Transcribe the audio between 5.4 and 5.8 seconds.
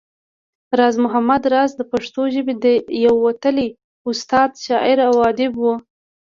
وو